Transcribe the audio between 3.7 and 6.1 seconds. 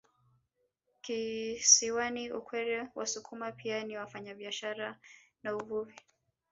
ni wafanyabiashara na uvuvi